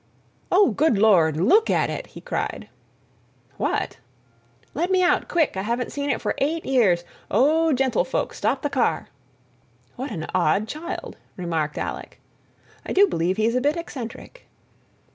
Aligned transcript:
"Oh, 0.51 0.71
good 0.71 0.97
Lord! 0.97 1.37
Look 1.37 1.69
at 1.69 1.91
it!" 1.91 2.07
he 2.07 2.21
cried. 2.21 2.69
"What?" 3.57 3.97
"Let 4.73 4.89
me 4.89 5.03
out, 5.03 5.27
quick—I 5.27 5.61
haven't 5.61 5.91
seen 5.91 6.09
it 6.09 6.19
for 6.19 6.33
eight 6.39 6.65
years! 6.65 7.03
Oh, 7.29 7.71
gentlefolk, 7.71 8.33
stop 8.33 8.63
the 8.63 8.69
car!" 8.71 9.09
"What 9.97 10.09
an 10.09 10.25
odd 10.33 10.67
child!" 10.67 11.17
remarked 11.37 11.77
Alec. 11.77 12.19
"I 12.83 12.93
do 12.93 13.05
believe 13.07 13.37
he's 13.37 13.53
a 13.53 13.61
bit 13.61 13.77
eccentric." 13.77 14.47